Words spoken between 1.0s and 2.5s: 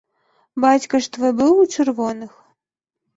ж твой быў у чырвоных?!